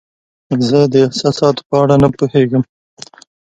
زه 0.67 0.79
د 0.93 0.95
احساساتو 1.05 1.61
په 1.69 1.75
اړه 1.81 1.95
نه 2.03 2.09
پوهیږم. 2.17 2.63